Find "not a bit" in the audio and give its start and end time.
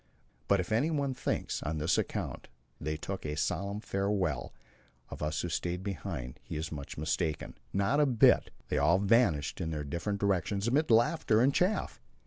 7.71-8.49